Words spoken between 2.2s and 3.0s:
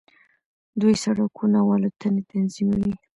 تنظیموي.